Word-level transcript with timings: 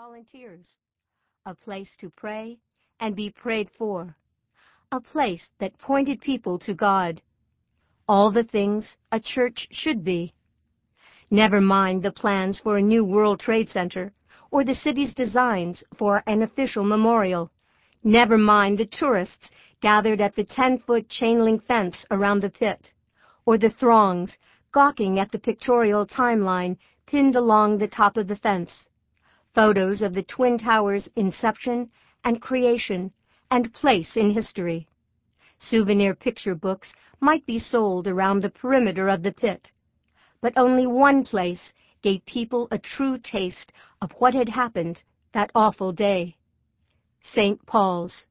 volunteers, 0.00 0.68
a 1.44 1.52
place 1.52 1.90
to 1.98 2.08
pray 2.10 2.56
and 3.00 3.16
be 3.16 3.30
prayed 3.30 3.68
for, 3.76 4.14
a 4.92 5.00
place 5.00 5.48
that 5.58 5.76
pointed 5.78 6.20
people 6.20 6.56
to 6.56 6.72
God. 6.72 7.20
All 8.06 8.30
the 8.30 8.44
things 8.44 8.96
a 9.10 9.18
church 9.18 9.66
should 9.72 10.04
be. 10.04 10.32
Never 11.32 11.60
mind 11.60 12.04
the 12.04 12.12
plans 12.12 12.60
for 12.60 12.76
a 12.76 12.82
new 12.82 13.04
World 13.04 13.40
Trade 13.40 13.70
Center 13.70 14.12
or 14.52 14.64
the 14.64 14.74
city's 14.74 15.12
designs 15.14 15.82
for 15.98 16.22
an 16.28 16.42
official 16.42 16.84
memorial. 16.84 17.50
Never 18.04 18.38
mind 18.38 18.78
the 18.78 18.86
tourists 18.86 19.50
gathered 19.82 20.20
at 20.20 20.36
the 20.36 20.44
10-foot 20.44 21.08
chain-link 21.08 21.66
fence 21.66 22.06
around 22.12 22.40
the 22.42 22.50
pit, 22.50 22.92
or 23.46 23.58
the 23.58 23.70
throngs 23.70 24.38
gawking 24.70 25.18
at 25.18 25.32
the 25.32 25.40
pictorial 25.40 26.06
timeline 26.06 26.76
pinned 27.06 27.34
along 27.34 27.78
the 27.78 27.88
top 27.88 28.16
of 28.16 28.28
the 28.28 28.36
fence. 28.36 28.87
Photos 29.58 30.02
of 30.02 30.14
the 30.14 30.22
Twin 30.22 30.56
Towers' 30.56 31.08
inception 31.16 31.90
and 32.22 32.40
creation 32.40 33.12
and 33.50 33.74
place 33.74 34.16
in 34.16 34.30
history. 34.30 34.86
Souvenir 35.58 36.14
picture 36.14 36.54
books 36.54 36.92
might 37.18 37.44
be 37.44 37.58
sold 37.58 38.06
around 38.06 38.40
the 38.40 38.50
perimeter 38.50 39.08
of 39.08 39.24
the 39.24 39.32
pit, 39.32 39.72
but 40.40 40.52
only 40.56 40.86
one 40.86 41.24
place 41.24 41.72
gave 42.02 42.24
people 42.24 42.68
a 42.70 42.78
true 42.78 43.18
taste 43.18 43.72
of 44.00 44.12
what 44.18 44.32
had 44.32 44.48
happened 44.48 45.02
that 45.34 45.50
awful 45.56 45.90
day. 45.90 46.36
St. 47.32 47.58
Paul's. 47.66 48.26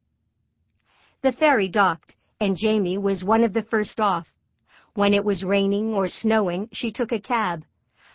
The 1.23 1.33
ferry 1.33 1.67
docked, 1.67 2.15
and 2.39 2.55
Jamie 2.55 2.97
was 2.97 3.25
one 3.25 3.43
of 3.43 3.51
the 3.51 3.63
first 3.63 3.99
off. 3.99 4.27
When 4.93 5.13
it 5.13 5.25
was 5.25 5.43
raining 5.43 5.93
or 5.93 6.07
snowing, 6.07 6.69
she 6.71 6.89
took 6.89 7.11
a 7.11 7.19
cab. 7.19 7.65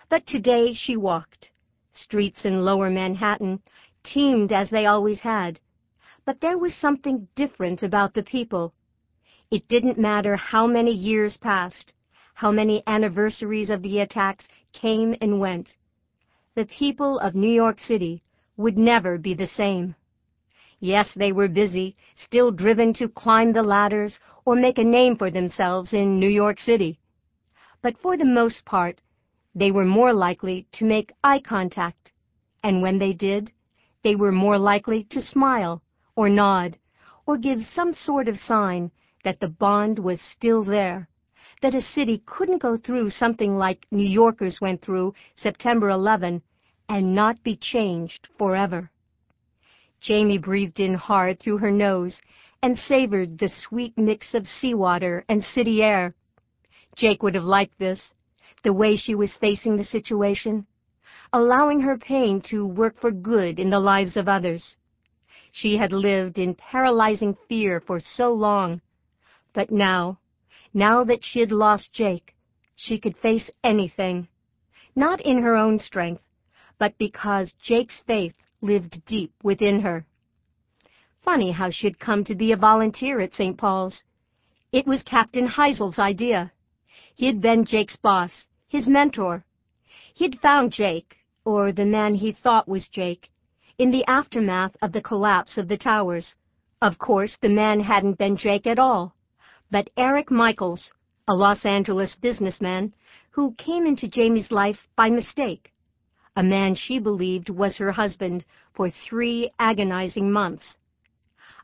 But 0.08 0.26
today 0.26 0.72
she 0.72 0.96
walked. 0.96 1.50
Streets 1.92 2.44
in 2.44 2.64
lower 2.64 2.90
Manhattan 2.90 3.62
teemed 4.02 4.52
as 4.52 4.70
they 4.70 4.86
always 4.86 5.20
had. 5.20 5.60
But 6.24 6.40
there 6.40 6.58
was 6.58 6.74
something 6.74 7.28
different 7.34 7.82
about 7.82 8.14
the 8.14 8.22
people. 8.22 8.72
It 9.50 9.68
didn't 9.68 9.98
matter 9.98 10.36
how 10.36 10.66
many 10.66 10.92
years 10.92 11.36
passed, 11.36 11.92
how 12.34 12.50
many 12.50 12.82
anniversaries 12.86 13.70
of 13.70 13.82
the 13.82 14.00
attacks 14.00 14.48
came 14.72 15.14
and 15.20 15.38
went. 15.38 15.76
The 16.54 16.66
people 16.66 17.18
of 17.18 17.34
New 17.34 17.52
York 17.52 17.78
City 17.78 18.22
would 18.56 18.78
never 18.78 19.18
be 19.18 19.34
the 19.34 19.46
same. 19.46 19.94
Yes, 20.80 21.12
they 21.14 21.32
were 21.32 21.48
busy, 21.48 21.96
still 22.16 22.50
driven 22.50 22.92
to 22.94 23.08
climb 23.08 23.52
the 23.52 23.62
ladders 23.62 24.18
or 24.44 24.56
make 24.56 24.78
a 24.78 24.84
name 24.84 25.16
for 25.16 25.30
themselves 25.30 25.92
in 25.92 26.18
New 26.18 26.28
York 26.28 26.58
City. 26.58 26.98
But 27.82 27.98
for 27.98 28.16
the 28.16 28.24
most 28.24 28.64
part, 28.64 29.00
they 29.54 29.70
were 29.70 29.84
more 29.84 30.12
likely 30.12 30.66
to 30.72 30.84
make 30.84 31.12
eye 31.22 31.40
contact, 31.40 32.12
and 32.62 32.80
when 32.80 32.98
they 32.98 33.12
did, 33.12 33.52
they 34.02 34.14
were 34.14 34.32
more 34.32 34.58
likely 34.58 35.04
to 35.04 35.20
smile 35.22 35.82
or 36.16 36.28
nod 36.28 36.78
or 37.26 37.36
give 37.36 37.60
some 37.72 37.92
sort 37.92 38.28
of 38.28 38.36
sign 38.36 38.90
that 39.24 39.40
the 39.40 39.48
bond 39.48 39.98
was 39.98 40.20
still 40.20 40.64
there, 40.64 41.08
that 41.60 41.74
a 41.74 41.80
city 41.80 42.22
couldn't 42.26 42.62
go 42.62 42.76
through 42.76 43.10
something 43.10 43.56
like 43.56 43.86
New 43.90 44.08
Yorkers 44.08 44.60
went 44.60 44.82
through 44.82 45.14
September 45.36 45.90
11 45.90 46.42
and 46.88 47.14
not 47.14 47.42
be 47.42 47.56
changed 47.56 48.28
forever. 48.36 48.90
Jamie 50.00 50.38
breathed 50.38 50.80
in 50.80 50.94
hard 50.94 51.38
through 51.38 51.58
her 51.58 51.70
nose 51.70 52.20
and 52.62 52.76
savored 52.76 53.38
the 53.38 53.48
sweet 53.48 53.96
mix 53.96 54.34
of 54.34 54.46
seawater 54.46 55.24
and 55.28 55.44
city 55.44 55.82
air. 55.82 56.14
Jake 56.96 57.22
would 57.22 57.34
have 57.34 57.44
liked 57.44 57.78
this, 57.78 58.12
the 58.62 58.72
way 58.72 58.96
she 58.96 59.14
was 59.14 59.36
facing 59.36 59.76
the 59.76 59.84
situation, 59.84 60.66
allowing 61.32 61.80
her 61.80 61.98
pain 61.98 62.40
to 62.50 62.66
work 62.66 63.00
for 63.00 63.10
good 63.10 63.58
in 63.58 63.70
the 63.70 63.80
lives 63.80 64.16
of 64.16 64.28
others. 64.28 64.76
She 65.50 65.76
had 65.76 65.92
lived 65.92 66.38
in 66.38 66.54
paralyzing 66.54 67.36
fear 67.48 67.80
for 67.80 68.00
so 68.00 68.32
long, 68.32 68.80
but 69.52 69.70
now, 69.70 70.18
now 70.72 71.04
that 71.04 71.22
she 71.22 71.40
had 71.40 71.52
lost 71.52 71.92
Jake, 71.92 72.34
she 72.74 72.98
could 72.98 73.16
face 73.18 73.50
anything, 73.62 74.28
not 74.96 75.20
in 75.20 75.42
her 75.42 75.56
own 75.56 75.78
strength, 75.78 76.22
but 76.78 76.96
because 76.98 77.52
Jake's 77.62 78.02
faith 78.06 78.34
lived 78.60 79.04
deep 79.04 79.32
within 79.42 79.80
her. 79.80 80.06
Funny 81.22 81.52
how 81.52 81.70
she'd 81.70 82.00
come 82.00 82.24
to 82.24 82.34
be 82.34 82.52
a 82.52 82.56
volunteer 82.56 83.20
at 83.20 83.34
St. 83.34 83.56
Paul's. 83.56 84.02
It 84.72 84.86
was 84.86 85.02
Captain 85.02 85.46
Heisel's 85.46 85.98
idea. 85.98 86.50
He'd 87.14 87.40
been 87.40 87.64
Jake's 87.64 87.96
boss, 87.96 88.46
his 88.72 88.88
mentor. 88.88 89.44
He'd 90.14 90.40
found 90.40 90.72
Jake, 90.72 91.16
or 91.44 91.72
the 91.72 91.84
man 91.84 92.14
he 92.14 92.32
thought 92.32 92.66
was 92.66 92.88
Jake, 92.88 93.30
in 93.78 93.90
the 93.90 94.04
aftermath 94.06 94.76
of 94.82 94.92
the 94.92 95.02
collapse 95.02 95.56
of 95.56 95.68
the 95.68 95.78
towers. 95.78 96.34
Of 96.80 96.98
course, 96.98 97.36
the 97.40 97.48
man 97.62 97.78
hadn't 97.80 98.18
been 98.18 98.36
Jake 98.36 98.66
at 98.66 98.78
all, 98.80 99.14
but 99.70 99.90
Eric 99.96 100.30
Michaels, 100.30 100.92
a 101.28 101.34
Los 101.34 101.64
Angeles 101.64 102.16
businessman 102.16 102.92
who 103.30 103.54
came 103.54 103.86
into 103.86 104.08
Jamie's 104.08 104.50
life 104.50 104.88
by 104.96 105.08
mistake 105.08 105.72
a 106.34 106.42
man 106.42 106.74
she 106.74 106.98
believed 106.98 107.50
was 107.50 107.76
her 107.76 107.92
husband 107.92 108.44
for 108.74 108.90
three 108.90 109.50
agonizing 109.58 110.32
months. 110.32 110.76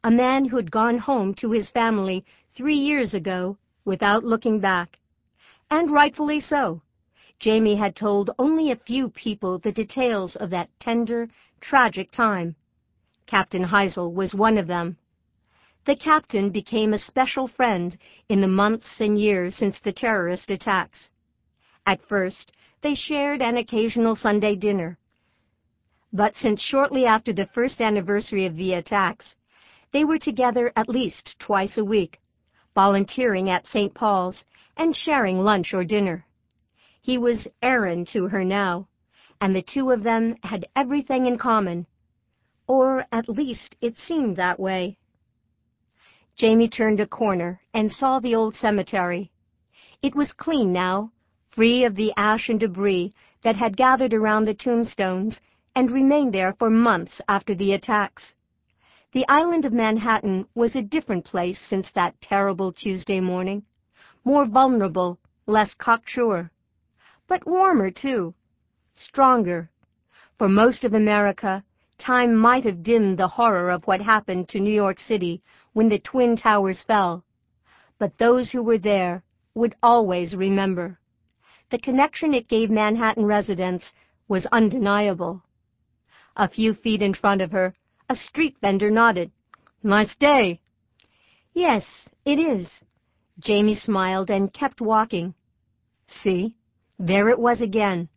A 0.04 0.10
man 0.10 0.44
who 0.44 0.56
had 0.56 0.70
gone 0.70 0.98
home 0.98 1.34
to 1.34 1.52
his 1.52 1.70
family 1.70 2.25
three 2.56 2.76
years 2.76 3.14
ago 3.14 3.56
without 3.84 4.25
looking 4.25 4.60
back. 4.60 4.98
And 5.70 5.90
rightfully 5.90 6.40
so. 6.40 6.82
Jamie 7.38 7.76
had 7.76 7.94
told 7.94 8.31
only 8.38 8.72
a 8.72 8.76
few 8.76 9.09
people 9.10 9.59
the 9.59 9.71
details 9.71 10.34
of 10.37 10.50
that 10.50 10.71
tender, 10.81 11.28
tragic 11.60 12.10
time. 12.10 12.56
Captain 13.26 13.62
Heisel 13.62 14.12
was 14.12 14.34
one 14.34 14.59
of 14.59 14.66
them. 14.66 14.97
The 15.84 15.94
captain 15.94 16.50
became 16.50 16.93
a 16.93 16.99
special 16.99 17.47
friend 17.47 17.97
in 18.28 18.41
the 18.41 18.49
months 18.49 19.00
and 19.00 19.19
years 19.19 19.54
since 19.54 19.78
the 19.78 19.93
terrorist 19.93 20.50
attacks. 20.50 21.10
At 21.87 22.03
first, 22.09 22.53
they 22.82 22.94
shared 22.94 23.41
an 23.41 23.56
occasional 23.56 24.16
Sunday 24.16 24.56
dinner. 24.56 24.99
But 26.12 26.34
since 26.37 26.60
shortly 26.60 27.06
after 27.06 27.32
the 27.32 27.47
first 27.55 27.81
anniversary 27.81 28.47
of 28.47 28.56
the 28.56 28.75
attacks, 28.75 29.37
they 29.93 30.05
were 30.05 30.19
together 30.19 30.72
at 30.75 30.88
least 30.88 31.37
twice 31.38 31.78
a 31.78 31.84
week, 31.84 32.19
volunteering 32.75 33.49
at 33.49 33.66
St. 33.66 33.94
Paul's 33.94 34.44
and 34.76 34.94
sharing 34.94 35.38
lunch 35.38 35.72
or 35.72 35.84
dinner. 35.84 36.25
He 37.08 37.16
was 37.16 37.48
Aaron 37.62 38.04
to 38.12 38.28
her 38.28 38.44
now, 38.44 38.86
and 39.41 39.56
the 39.56 39.62
two 39.62 39.91
of 39.92 40.02
them 40.02 40.36
had 40.42 40.69
everything 40.76 41.24
in 41.24 41.38
common. 41.38 41.86
Or 42.66 43.06
at 43.10 43.30
least 43.30 43.76
it 43.80 43.96
seemed 43.96 44.36
that 44.36 44.60
way. 44.60 44.98
Jamie 46.36 46.69
turned 46.69 47.00
a 47.00 47.06
corner 47.06 47.62
and 47.72 47.91
saw 47.91 48.20
the 48.20 48.34
old 48.34 48.56
cemetery. 48.56 49.30
It 50.02 50.14
was 50.14 50.34
clean 50.34 50.70
now, 50.70 51.10
free 51.48 51.82
of 51.84 51.94
the 51.94 52.12
ash 52.19 52.50
and 52.50 52.60
debris 52.60 53.14
that 53.42 53.56
had 53.56 53.78
gathered 53.78 54.12
around 54.12 54.44
the 54.44 54.52
tombstones 54.52 55.40
and 55.75 55.90
remained 55.90 56.34
there 56.34 56.52
for 56.58 56.69
months 56.69 57.22
after 57.26 57.54
the 57.54 57.72
attacks. 57.72 58.34
The 59.12 59.26
island 59.30 59.64
of 59.64 59.72
Manhattan 59.72 60.46
was 60.54 60.76
a 60.76 60.82
different 60.82 61.25
place 61.25 61.58
since 61.58 61.90
that 61.92 62.20
terrible 62.20 62.70
Tuesday 62.70 63.20
morning, 63.20 63.62
more 64.25 64.44
vulnerable, 64.44 65.19
less 65.46 65.72
cocksure, 65.72 66.50
but 67.28 67.46
warmer 67.46 67.90
too, 67.90 68.34
stronger. 68.94 69.70
For 70.38 70.48
most 70.48 70.84
of 70.84 70.94
America, 70.94 71.62
time 71.98 72.34
might 72.34 72.64
have 72.64 72.82
dimmed 72.82 73.18
the 73.18 73.28
horror 73.28 73.70
of 73.70 73.84
what 73.84 74.00
happened 74.00 74.48
to 74.48 74.60
New 74.60 74.74
York 74.74 74.98
City 74.98 75.42
when 75.74 75.88
the 75.88 75.98
Twin 76.00 76.36
Towers 76.36 76.82
fell, 76.84 77.24
but 77.98 78.18
those 78.18 78.50
who 78.50 78.62
were 78.62 78.78
there 78.78 79.22
would 79.54 79.74
always 79.82 80.34
remember 80.34 80.98
the 81.70 81.78
connection 81.78 82.32
it 82.32 82.48
gave 82.48 82.70
Manhattan 82.70 83.26
residents 83.26 83.92
was 84.26 84.46
undeniable. 84.52 85.42
A 86.36 86.48
few 86.48 86.74
feet 86.74 87.02
in 87.02 87.14
front 87.14 87.42
of 87.42 87.50
her, 87.52 87.74
a 88.08 88.16
street 88.16 88.56
vendor 88.60 88.90
nodded. 88.90 89.31
Nice 89.82 90.14
day. 90.16 90.60
Yes, 91.52 92.08
it 92.24 92.38
is. 92.38 92.69
Jamie 93.38 93.74
smiled 93.74 94.31
and 94.31 94.52
kept 94.52 94.81
walking. 94.81 95.34
See, 96.06 96.56
there 96.98 97.28
it 97.28 97.38
was 97.38 97.60
again. 97.60 98.08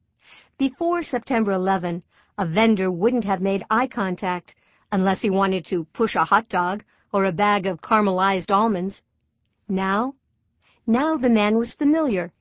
Before 0.57 1.03
September 1.03 1.51
11, 1.51 2.03
a 2.37 2.45
vendor 2.45 2.91
wouldn't 2.91 3.25
have 3.25 3.41
made 3.41 3.63
eye 3.69 3.87
contact 3.87 4.55
unless 4.91 5.21
he 5.21 5.29
wanted 5.29 5.65
to 5.67 5.85
push 5.93 6.15
a 6.15 6.25
hot 6.25 6.49
dog 6.49 6.83
or 7.13 7.25
a 7.25 7.31
bag 7.31 7.67
of 7.67 7.81
caramelized 7.81 8.51
almonds. 8.51 9.01
Now, 9.67 10.15
now 10.87 11.17
the 11.17 11.29
man 11.29 11.57
was 11.57 11.73
familiar 11.75 12.31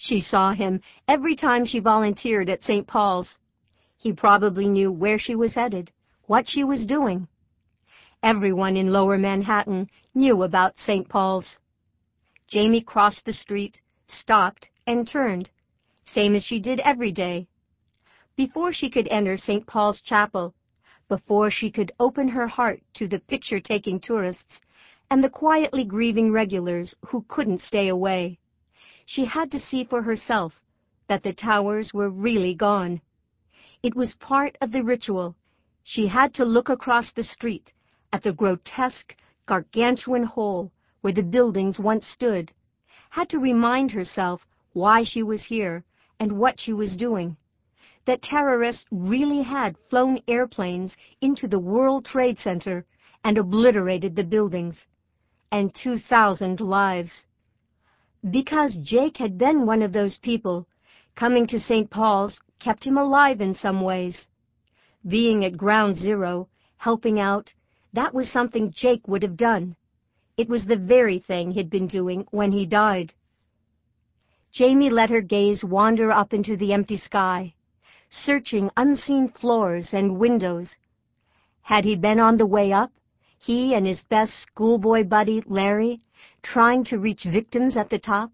she 0.00 0.20
saw 0.20 0.52
him 0.52 0.80
every 1.08 1.34
time 1.34 1.66
she 1.66 1.80
volunteered 1.80 2.48
at 2.48 2.62
St. 2.62 2.86
Paul's. 2.86 3.36
He 3.96 4.12
probably 4.12 4.68
knew 4.68 4.92
where 4.92 5.18
she 5.18 5.34
was 5.34 5.56
headed, 5.56 5.90
what 6.26 6.48
she 6.48 6.62
was 6.62 6.86
doing. 6.86 7.26
Everyone 8.22 8.76
in 8.76 8.92
lower 8.92 9.18
Manhattan 9.18 9.90
knew 10.14 10.44
about 10.44 10.78
St. 10.78 11.08
Paul's. 11.08 11.58
Jamie 12.46 12.80
crossed 12.80 13.24
the 13.24 13.32
street, 13.32 13.80
stopped, 14.06 14.68
and 14.86 15.06
turned, 15.06 15.50
same 16.14 16.34
as 16.34 16.44
she 16.44 16.58
did 16.60 16.80
every 16.80 17.12
day. 17.12 17.46
Before 18.36 18.72
she 18.72 18.88
could 18.88 19.08
enter 19.08 19.36
St. 19.36 19.66
Paul's 19.66 20.00
Chapel, 20.00 20.54
before 21.08 21.50
she 21.50 21.70
could 21.70 21.92
open 21.98 22.28
her 22.28 22.46
heart 22.46 22.82
to 22.94 23.08
the 23.08 23.18
picture-taking 23.18 24.00
tourists 24.00 24.60
and 25.10 25.24
the 25.24 25.30
quietly 25.30 25.84
grieving 25.84 26.30
regulars 26.30 26.94
who 27.06 27.24
couldn't 27.28 27.60
stay 27.60 27.88
away, 27.88 28.38
she 29.06 29.24
had 29.24 29.50
to 29.50 29.58
see 29.58 29.84
for 29.84 30.02
herself 30.02 30.52
that 31.08 31.22
the 31.22 31.32
towers 31.32 31.94
were 31.94 32.10
really 32.10 32.54
gone. 32.54 33.00
It 33.82 33.94
was 33.94 34.14
part 34.16 34.56
of 34.60 34.70
the 34.70 34.82
ritual. 34.82 35.34
She 35.82 36.06
had 36.06 36.34
to 36.34 36.44
look 36.44 36.68
across 36.68 37.12
the 37.12 37.24
street 37.24 37.72
at 38.12 38.22
the 38.22 38.32
grotesque, 38.32 39.16
gargantuan 39.46 40.24
hole 40.24 40.70
where 41.00 41.12
the 41.12 41.22
buildings 41.22 41.78
once 41.78 42.06
stood, 42.06 42.52
had 43.10 43.28
to 43.30 43.38
remind 43.38 43.90
herself 43.90 44.46
why 44.72 45.04
she 45.04 45.22
was 45.22 45.42
here 45.44 45.84
and 46.20 46.38
what 46.38 46.58
she 46.58 46.72
was 46.72 46.96
doing. 46.96 47.36
That 48.06 48.22
terrorists 48.22 48.86
really 48.90 49.42
had 49.42 49.76
flown 49.90 50.20
airplanes 50.26 50.94
into 51.20 51.46
the 51.46 51.58
World 51.58 52.04
Trade 52.04 52.38
Center 52.38 52.84
and 53.24 53.36
obliterated 53.36 54.16
the 54.16 54.24
buildings. 54.24 54.86
And 55.52 55.74
2,000 55.82 56.60
lives. 56.60 57.24
Because 58.30 58.76
Jake 58.82 59.16
had 59.16 59.38
been 59.38 59.64
one 59.64 59.82
of 59.82 59.92
those 59.92 60.18
people, 60.18 60.66
coming 61.14 61.46
to 61.48 61.58
St. 61.58 61.90
Paul's 61.90 62.40
kept 62.58 62.84
him 62.84 62.98
alive 62.98 63.40
in 63.40 63.54
some 63.54 63.80
ways. 63.80 64.26
Being 65.06 65.44
at 65.44 65.56
ground 65.56 65.96
zero, 65.96 66.48
helping 66.76 67.18
out, 67.20 67.52
that 67.92 68.12
was 68.12 68.30
something 68.30 68.72
Jake 68.74 69.06
would 69.08 69.22
have 69.22 69.36
done. 69.36 69.76
It 70.36 70.48
was 70.48 70.66
the 70.66 70.76
very 70.76 71.18
thing 71.18 71.50
he'd 71.50 71.70
been 71.70 71.88
doing 71.88 72.26
when 72.30 72.52
he 72.52 72.66
died. 72.66 73.12
Jamie 74.50 74.90
let 74.90 75.10
her 75.10 75.20
gaze 75.20 75.62
wander 75.62 76.10
up 76.10 76.32
into 76.32 76.56
the 76.56 76.72
empty 76.72 76.96
sky, 76.96 77.54
searching 78.08 78.70
unseen 78.76 79.28
floors 79.28 79.90
and 79.92 80.18
windows. 80.18 80.74
Had 81.62 81.84
he 81.84 81.96
been 81.96 82.18
on 82.18 82.36
the 82.36 82.46
way 82.46 82.72
up, 82.72 82.90
he 83.38 83.74
and 83.74 83.86
his 83.86 84.02
best 84.04 84.32
schoolboy 84.40 85.04
buddy, 85.04 85.42
Larry, 85.46 86.00
trying 86.42 86.82
to 86.84 86.98
reach 86.98 87.24
victims 87.24 87.76
at 87.76 87.90
the 87.90 87.98
top? 87.98 88.32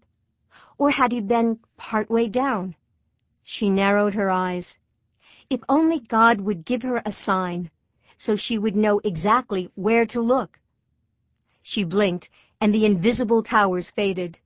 Or 0.77 0.89
had 0.89 1.11
he 1.11 1.21
been 1.21 1.59
partway 1.77 2.27
down? 2.27 2.75
She 3.43 3.69
narrowed 3.69 4.15
her 4.15 4.31
eyes. 4.31 4.77
If 5.49 5.61
only 5.69 5.99
God 5.99 6.41
would 6.41 6.65
give 6.65 6.81
her 6.81 7.01
a 7.05 7.11
sign, 7.11 7.69
so 8.17 8.35
she 8.35 8.57
would 8.57 8.75
know 8.75 8.99
exactly 9.03 9.69
where 9.75 10.05
to 10.07 10.21
look. 10.21 10.59
She 11.61 11.83
blinked, 11.83 12.29
and 12.59 12.73
the 12.73 12.85
invisible 12.85 13.43
towers 13.43 13.91
faded. 13.91 14.39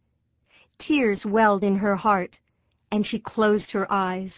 Tears 0.80 1.26
welled 1.26 1.64
in 1.64 1.78
her 1.78 1.96
heart, 1.96 2.40
and 2.92 3.06
she 3.06 3.20
closed 3.20 3.72
her 3.72 3.92
eyes. 3.92 4.34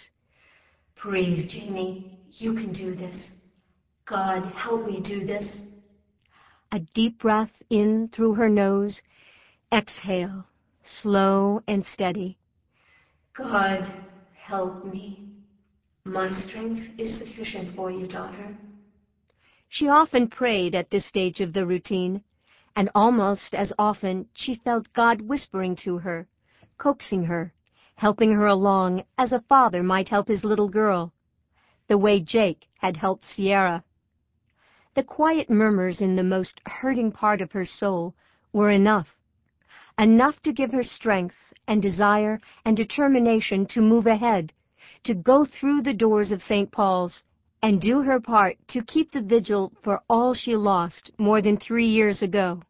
Breathe, 1.02 1.50
Jamie. 1.50 2.18
You 2.32 2.54
can 2.54 2.74
do 2.74 2.96
this. 2.96 3.30
God, 4.06 4.46
help 4.54 4.86
me 4.86 5.02
do 5.02 5.26
this. 5.26 5.58
A 6.72 6.80
deep 6.94 7.20
breath 7.20 7.52
in 7.70 8.10
through 8.14 8.34
her 8.34 8.50
nose. 8.50 9.02
Exhale, 9.72 10.46
slow 10.84 11.62
and 11.68 11.86
steady. 11.86 12.38
God, 13.34 13.88
help 14.36 14.86
me. 14.86 15.28
My 16.04 16.32
strength 16.32 17.00
is 17.00 17.20
sufficient 17.20 17.76
for 17.76 17.92
you, 17.92 18.08
daughter. 18.08 18.58
She 19.70 19.88
often 19.88 20.28
prayed 20.28 20.76
at 20.76 20.90
this 20.90 21.06
stage 21.06 21.40
of 21.40 21.54
the 21.54 21.66
routine, 21.66 22.24
and 22.76 22.90
almost 22.96 23.54
as 23.54 23.72
often 23.78 24.28
she 24.34 24.56
felt 24.56 24.92
God 24.94 25.22
whispering 25.22 25.78
to 25.84 26.00
her, 26.00 26.28
coaxing 26.82 27.26
her, 27.26 27.54
helping 27.94 28.32
her 28.32 28.48
along 28.48 29.04
as 29.16 29.32
a 29.32 29.44
father 29.48 29.84
might 29.84 30.10
help 30.10 30.28
his 30.28 30.44
little 30.44 30.68
girl, 30.68 31.14
the 31.88 31.98
way 31.98 32.20
Jake 32.20 32.68
had 32.80 32.98
helped 32.98 33.24
Sierra. 33.24 33.84
The 34.96 35.04
quiet 35.04 35.48
murmurs 35.48 36.02
in 36.02 36.16
the 36.16 36.24
most 36.24 36.60
hurting 36.66 37.12
part 37.12 37.40
of 37.40 37.52
her 37.52 37.68
soul 37.68 38.16
were 38.52 38.72
enough, 38.72 39.10
enough 40.00 40.42
to 40.42 40.52
give 40.52 40.72
her 40.72 40.82
strength 40.82 41.36
and 41.68 41.84
desire 41.84 42.42
and 42.66 42.76
determination 42.76 43.68
to 43.68 43.80
move 43.80 44.08
ahead, 44.08 44.52
to 45.04 45.14
go 45.14 45.46
through 45.46 45.84
the 45.84 45.94
doors 45.94 46.32
of 46.32 46.42
St. 46.42 46.72
Paul's 46.72 47.24
and 47.62 47.80
do 47.80 48.02
her 48.02 48.20
part 48.20 48.58
to 48.70 48.82
keep 48.82 49.12
the 49.12 49.22
vigil 49.22 49.72
for 49.84 50.02
all 50.10 50.34
she 50.34 50.56
lost 50.56 51.12
more 51.20 51.44
than 51.44 51.58
three 51.58 51.88
years 51.88 52.24
ago. 52.24 52.64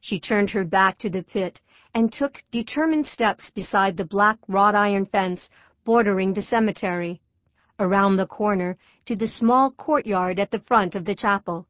She 0.00 0.18
turned 0.18 0.50
her 0.50 0.64
back 0.64 0.98
to 0.98 1.08
the 1.08 1.22
pit 1.22 1.60
and 1.94 2.12
took 2.12 2.42
determined 2.50 3.06
steps 3.06 3.50
beside 3.50 3.96
the 3.96 4.04
black 4.04 4.38
wrought 4.48 4.74
iron 4.74 5.06
fence 5.06 5.48
bordering 5.84 6.34
the 6.34 6.42
cemetery, 6.42 7.20
around 7.78 8.16
the 8.16 8.26
corner 8.26 8.76
to 9.06 9.14
the 9.14 9.28
small 9.28 9.70
courtyard 9.70 10.38
at 10.38 10.50
the 10.50 10.60
front 10.60 10.94
of 10.94 11.04
the 11.04 11.14
chapel. 11.14 11.66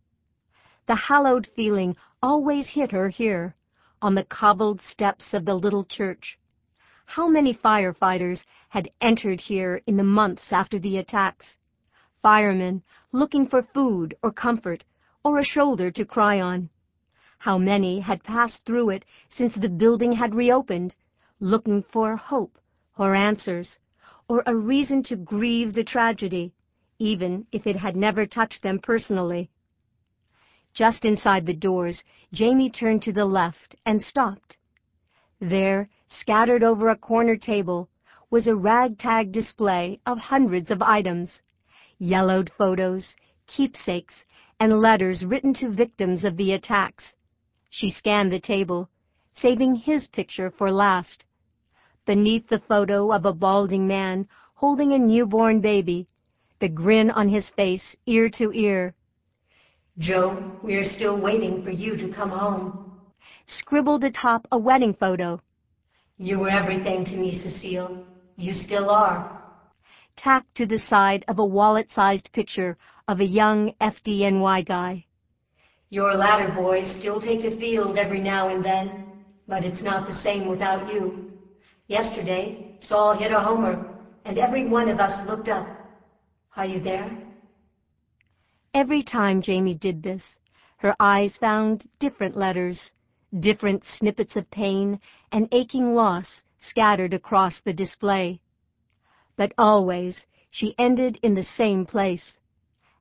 The 0.86 0.94
hallowed 0.94 1.48
feeling 1.54 1.96
always 2.22 2.68
hit 2.68 2.90
her 2.92 3.08
here, 3.08 3.54
on 4.00 4.14
the 4.14 4.24
cobbled 4.24 4.80
steps 4.82 5.34
of 5.34 5.44
the 5.44 5.54
little 5.54 5.84
church. 5.84 6.38
How 7.06 7.28
many 7.28 7.54
firefighters 7.54 8.44
had 8.68 8.90
entered 9.00 9.40
here 9.40 9.82
in 9.86 9.96
the 9.96 10.04
months 10.04 10.52
after 10.52 10.78
the 10.78 10.98
attacks? 10.98 11.58
firemen 12.24 12.82
looking 13.12 13.46
for 13.46 13.62
food 13.74 14.16
or 14.22 14.32
comfort 14.32 14.82
or 15.24 15.38
a 15.38 15.44
shoulder 15.44 15.90
to 15.90 16.06
cry 16.06 16.40
on. 16.40 16.70
How 17.44 17.58
many 17.58 18.00
had 18.00 18.24
passed 18.24 18.64
through 18.64 18.88
it 18.88 19.04
since 19.28 19.54
the 19.54 19.68
building 19.68 20.12
had 20.12 20.34
reopened, 20.34 20.94
looking 21.40 21.82
for 21.82 22.16
hope 22.16 22.58
or 22.96 23.14
answers 23.14 23.76
or 24.28 24.42
a 24.46 24.56
reason 24.56 25.02
to 25.02 25.16
grieve 25.16 25.74
the 25.74 25.84
tragedy, 25.84 26.54
even 26.98 27.46
if 27.52 27.66
it 27.66 27.76
had 27.76 27.96
never 27.96 28.24
touched 28.24 28.62
them 28.62 28.78
personally. 28.78 29.50
Just 30.72 31.04
inside 31.04 31.44
the 31.44 31.52
doors, 31.54 32.02
Jamie 32.32 32.70
turned 32.70 33.02
to 33.02 33.12
the 33.12 33.26
left 33.26 33.76
and 33.84 34.00
stopped. 34.00 34.56
There, 35.38 35.90
scattered 36.08 36.62
over 36.62 36.88
a 36.88 36.96
corner 36.96 37.36
table, 37.36 37.90
was 38.30 38.46
a 38.46 38.56
ragtag 38.56 39.32
display 39.32 40.00
of 40.06 40.16
hundreds 40.16 40.70
of 40.70 40.80
items 40.80 41.42
yellowed 41.98 42.50
photos, 42.56 43.14
keepsakes, 43.46 44.14
and 44.58 44.80
letters 44.80 45.26
written 45.26 45.52
to 45.52 45.68
victims 45.68 46.24
of 46.24 46.38
the 46.38 46.52
attacks. 46.52 47.14
She 47.76 47.90
scanned 47.90 48.30
the 48.30 48.38
table, 48.38 48.88
saving 49.34 49.74
his 49.74 50.06
picture 50.06 50.52
for 50.52 50.70
last. 50.70 51.26
Beneath 52.06 52.46
the 52.46 52.60
photo 52.60 53.12
of 53.12 53.24
a 53.24 53.32
balding 53.32 53.88
man 53.88 54.28
holding 54.54 54.92
a 54.92 54.98
newborn 54.98 55.60
baby, 55.60 56.06
the 56.60 56.68
grin 56.68 57.10
on 57.10 57.28
his 57.28 57.50
face 57.50 57.96
ear 58.06 58.30
to 58.38 58.52
ear. 58.52 58.94
Joe, 59.98 60.52
we're 60.62 60.88
still 60.88 61.20
waiting 61.20 61.64
for 61.64 61.72
you 61.72 61.96
to 61.96 62.14
come 62.14 62.30
home. 62.30 63.00
Scribbled 63.46 64.04
atop 64.04 64.46
a 64.52 64.58
wedding 64.58 64.94
photo. 64.94 65.40
You 66.16 66.38
were 66.38 66.50
everything 66.50 67.04
to 67.06 67.16
me, 67.16 67.40
Cecile. 67.42 68.06
You 68.36 68.54
still 68.54 68.88
are 68.88 69.42
tacked 70.16 70.54
to 70.58 70.66
the 70.66 70.78
side 70.78 71.24
of 71.26 71.40
a 71.40 71.44
wallet-sized 71.44 72.30
picture 72.32 72.78
of 73.08 73.18
a 73.18 73.26
young 73.26 73.74
FDNY 73.80 74.64
guy. 74.64 75.06
Your 75.94 76.14
ladder 76.16 76.52
boys 76.52 76.92
still 76.98 77.20
take 77.20 77.42
the 77.42 77.56
field 77.60 77.96
every 77.96 78.20
now 78.20 78.48
and 78.48 78.64
then, 78.64 79.06
but 79.46 79.62
it's 79.62 79.84
not 79.84 80.08
the 80.08 80.12
same 80.12 80.48
without 80.48 80.92
you. 80.92 81.30
Yesterday, 81.86 82.76
Saul 82.80 83.16
hit 83.16 83.30
a 83.30 83.38
homer, 83.38 83.94
and 84.24 84.36
every 84.36 84.68
one 84.68 84.88
of 84.88 84.98
us 84.98 85.24
looked 85.28 85.46
up. 85.46 85.68
Are 86.56 86.66
you 86.66 86.80
there? 86.80 87.16
Every 88.74 89.04
time 89.04 89.40
Jamie 89.40 89.76
did 89.76 90.02
this, 90.02 90.24
her 90.78 90.96
eyes 90.98 91.36
found 91.38 91.88
different 92.00 92.36
letters, 92.36 92.90
different 93.38 93.84
snippets 93.98 94.34
of 94.34 94.50
pain 94.50 94.98
and 95.30 95.46
aching 95.52 95.94
loss 95.94 96.42
scattered 96.58 97.14
across 97.14 97.60
the 97.64 97.72
display 97.72 98.40
but 99.36 99.52
always 99.56 100.26
she 100.50 100.74
ended 100.76 101.20
in 101.22 101.34
the 101.34 101.44
same 101.56 101.86
place, 101.86 102.34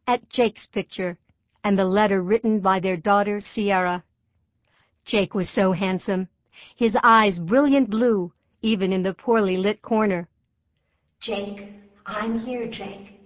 at 0.05 0.29
Jake's 0.29 0.67
picture 0.67 1.17
and 1.63 1.77
the 1.77 1.85
letter 1.85 2.21
written 2.21 2.59
by 2.59 2.79
their 2.79 2.97
daughter 2.97 3.39
Sierra. 3.39 4.03
Jake 5.05 5.33
was 5.33 5.49
so 5.49 5.71
handsome, 5.71 6.27
his 6.75 6.95
eyes 7.03 7.39
brilliant 7.39 7.89
blue, 7.89 8.31
even 8.61 8.93
in 8.93 9.03
the 9.03 9.13
poorly 9.13 9.57
lit 9.57 9.81
corner. 9.81 10.27
Jake, 11.19 11.69
I'm 12.05 12.39
here, 12.39 12.69
Jake. 12.69 13.19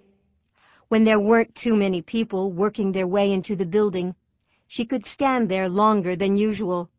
When 0.89 1.03
there 1.03 1.19
weren't 1.19 1.53
too 1.55 1.75
many 1.75 2.01
people 2.01 2.51
working 2.51 2.91
their 2.91 3.07
way 3.07 3.31
into 3.31 3.55
the 3.55 3.65
building, 3.65 4.15
she 4.67 4.85
could 4.85 5.05
stand 5.05 5.49
there 5.49 5.69
longer 5.69 6.15
than 6.15 6.37
usual. 6.37 6.89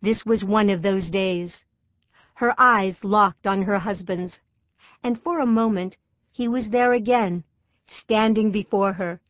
This 0.00 0.24
was 0.24 0.44
one 0.44 0.70
of 0.70 0.82
those 0.82 1.10
days. 1.10 1.62
Her 2.34 2.54
eyes 2.58 2.96
locked 3.02 3.46
on 3.46 3.62
her 3.62 3.78
husband's 3.78 4.38
and 5.02 5.20
for 5.22 5.40
a 5.40 5.46
moment 5.46 5.96
he 6.30 6.48
was 6.48 6.70
there 6.70 6.92
again, 6.92 7.44
standing 7.86 8.50
before 8.50 8.92
her, 8.92 9.20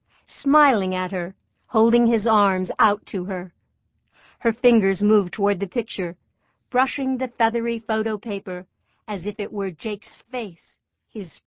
smiling 0.40 0.94
at 0.94 1.12
her, 1.12 1.34
holding 1.66 2.06
his 2.06 2.26
arms 2.26 2.70
out 2.78 3.04
to 3.06 3.24
her. 3.24 3.52
Her 4.38 4.52
fingers 4.52 5.02
moved 5.02 5.32
toward 5.32 5.60
the 5.60 5.66
picture, 5.66 6.16
brushing 6.70 7.18
the 7.18 7.28
feathery 7.38 7.78
photo 7.86 8.16
paper 8.18 8.66
as 9.08 9.26
if 9.26 9.38
it 9.38 9.52
were 9.52 9.70
Jake's 9.70 10.22
face, 10.30 10.76
his 11.10 11.42